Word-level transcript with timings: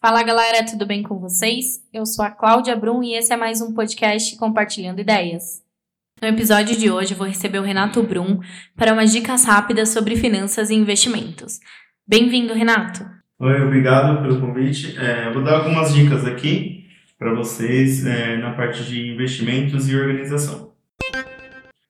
Fala 0.00 0.22
galera, 0.22 0.64
tudo 0.64 0.86
bem 0.86 1.02
com 1.02 1.18
vocês? 1.18 1.80
Eu 1.92 2.06
sou 2.06 2.24
a 2.24 2.30
Cláudia 2.30 2.76
Brum 2.76 3.02
e 3.02 3.14
esse 3.14 3.32
é 3.32 3.36
mais 3.36 3.60
um 3.60 3.74
podcast 3.74 4.36
Compartilhando 4.36 5.00
Ideias. 5.00 5.60
No 6.22 6.28
episódio 6.28 6.78
de 6.78 6.88
hoje 6.88 7.14
vou 7.14 7.26
receber 7.26 7.58
o 7.58 7.64
Renato 7.64 8.00
Brum 8.04 8.38
para 8.76 8.92
umas 8.92 9.10
dicas 9.10 9.44
rápidas 9.44 9.88
sobre 9.88 10.14
finanças 10.14 10.70
e 10.70 10.74
investimentos. 10.76 11.58
Bem-vindo, 12.06 12.54
Renato! 12.54 13.04
Oi, 13.40 13.60
obrigado 13.60 14.22
pelo 14.22 14.40
convite. 14.40 14.96
É, 14.96 15.32
vou 15.32 15.42
dar 15.42 15.56
algumas 15.56 15.92
dicas 15.92 16.24
aqui 16.24 16.86
para 17.18 17.34
vocês 17.34 18.06
é, 18.06 18.36
na 18.36 18.52
parte 18.52 18.84
de 18.84 19.12
investimentos 19.12 19.88
e 19.88 19.96
organização. 19.96 20.74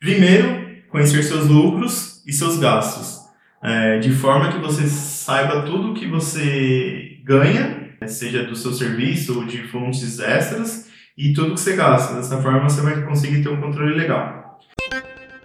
Primeiro, 0.01 0.83
conhecer 0.89 1.23
seus 1.23 1.47
lucros 1.47 2.25
e 2.27 2.33
seus 2.33 2.59
gastos, 2.59 3.29
é, 3.63 3.99
de 3.99 4.13
forma 4.13 4.51
que 4.51 4.59
você 4.59 4.89
saiba 4.89 5.61
tudo 5.61 5.93
que 5.93 6.07
você 6.07 7.19
ganha 7.23 7.88
seja 8.07 8.45
do 8.45 8.55
seu 8.55 8.73
serviço 8.73 9.39
ou 9.39 9.45
de 9.45 9.67
fontes 9.69 10.21
extras, 10.21 10.89
e 11.17 11.33
tudo 11.33 11.55
que 11.55 11.61
você 11.61 11.75
gasta. 11.75 12.15
Dessa 12.15 12.41
forma, 12.41 12.69
você 12.69 12.81
vai 12.81 13.03
conseguir 13.03 13.43
ter 13.43 13.49
um 13.49 13.61
controle 13.61 13.95
legal. 13.95 14.61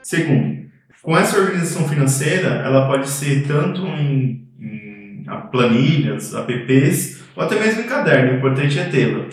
Segundo, 0.04 0.68
com 1.02 1.18
essa 1.18 1.40
organização 1.40 1.88
financeira, 1.88 2.50
ela 2.64 2.88
pode 2.88 3.10
ser 3.10 3.48
tanto 3.48 3.82
em, 3.88 4.48
em 4.60 5.26
planilhas, 5.52 6.34
apps, 6.34 7.24
ou 7.36 7.44
até 7.44 7.60
mesmo 7.60 7.82
em 7.82 7.88
caderno, 7.88 8.34
o 8.34 8.38
importante 8.38 8.78
é 8.78 8.86
tê-la. 8.86 9.26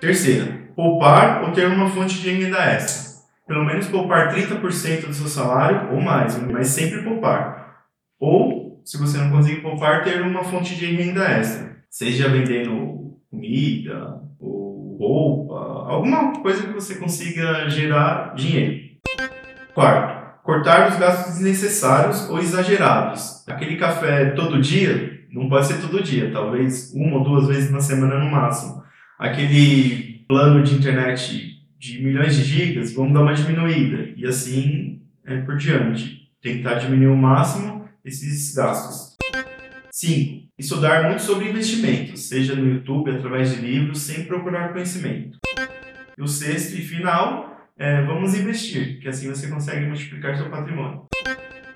Terceira, 0.00 0.46
poupar 0.74 1.42
ou 1.42 1.52
ter 1.52 1.66
uma 1.66 1.90
fonte 1.90 2.18
de 2.20 2.30
renda 2.30 2.58
extra. 2.58 3.12
Pelo 3.46 3.64
menos 3.64 3.86
poupar 3.88 4.34
30% 4.34 5.06
do 5.06 5.12
seu 5.14 5.26
salário 5.26 5.92
ou 5.92 6.00
mais, 6.00 6.40
mas 6.50 6.68
sempre 6.68 7.02
poupar. 7.02 7.82
Ou, 8.18 8.80
se 8.84 8.96
você 8.96 9.18
não 9.18 9.30
conseguir 9.30 9.60
poupar, 9.60 10.02
ter 10.02 10.22
uma 10.22 10.42
fonte 10.44 10.74
de 10.74 10.86
renda 10.86 11.24
extra 11.24 11.72
seja 11.92 12.30
vendendo 12.30 13.18
comida 13.30 14.18
ou 14.40 14.96
roupa, 14.98 15.90
alguma 15.92 16.32
coisa 16.40 16.66
que 16.66 16.72
você 16.72 16.94
consiga 16.94 17.68
gerar 17.68 18.34
dinheiro. 18.34 18.80
Quarto, 19.74 20.42
cortar 20.42 20.88
os 20.88 20.96
gastos 20.96 21.34
desnecessários 21.34 22.30
ou 22.30 22.38
exagerados. 22.38 23.46
Aquele 23.46 23.76
café 23.76 24.30
todo 24.30 24.60
dia, 24.60 25.20
não 25.30 25.50
pode 25.50 25.66
ser 25.66 25.82
todo 25.82 26.02
dia, 26.02 26.32
talvez 26.32 26.92
uma 26.94 27.18
ou 27.18 27.24
duas 27.24 27.46
vezes 27.46 27.70
na 27.70 27.80
semana 27.80 28.18
no 28.18 28.30
máximo. 28.30 28.82
Aquele 29.18 30.24
plano 30.26 30.62
de 30.62 30.74
internet 30.74 31.62
de 31.78 32.02
milhões 32.02 32.34
de 32.34 32.42
gigas, 32.42 32.94
vamos 32.94 33.12
dar 33.12 33.20
uma 33.20 33.34
diminuída. 33.34 34.14
E 34.16 34.26
assim 34.26 35.02
é 35.26 35.36
por 35.42 35.56
diante. 35.58 36.22
Tentar 36.40 36.74
diminuir 36.74 37.08
o 37.08 37.16
máximo 37.16 37.86
esses 38.02 38.54
gastos. 38.54 39.11
5 39.92 40.48
estudar 40.58 41.06
muito 41.06 41.22
sobre 41.22 41.50
investimentos, 41.50 42.28
seja 42.28 42.56
no 42.56 42.66
YouTube, 42.66 43.10
através 43.10 43.54
de 43.54 43.60
livros, 43.60 44.00
sem 44.00 44.24
procurar 44.24 44.72
conhecimento. 44.72 45.38
E 46.16 46.22
o 46.22 46.26
sexto 46.26 46.74
e 46.76 46.80
final, 46.80 47.68
é, 47.76 48.02
vamos 48.02 48.34
investir, 48.34 49.00
que 49.00 49.08
assim 49.08 49.28
você 49.28 49.48
consegue 49.48 49.84
multiplicar 49.84 50.36
seu 50.36 50.48
patrimônio. 50.48 51.06